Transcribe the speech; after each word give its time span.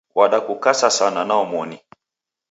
Wadakukasa 0.15 0.89
sana 0.89 1.25
naomoni 1.25 1.79